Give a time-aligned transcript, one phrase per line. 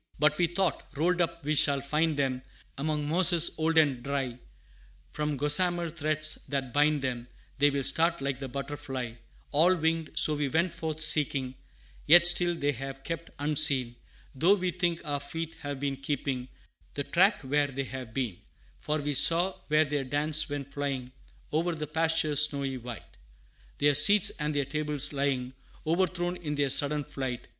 [0.17, 2.41] But we thought, rolled up we shall find them
[2.75, 4.39] Among mosses old and dry;
[5.11, 7.27] From gossamer threads that bind them,
[7.59, 9.13] They will start like the butterfly,
[9.51, 11.53] All winged: so we went forth seeking,
[12.07, 13.95] Yet still they have kept unseen;
[14.33, 16.47] Though we think our feet have been keeping
[16.95, 18.39] The track where they have been,
[18.79, 21.11] For we saw where their dance went flying
[21.53, 23.05] O'er the pastures, snowy white."
[23.77, 25.53] Their seats and their tables lying,
[25.85, 27.47] O'erthrown in their sudden flight.